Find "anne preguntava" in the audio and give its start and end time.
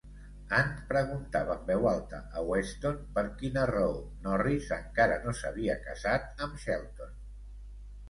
0.59-1.53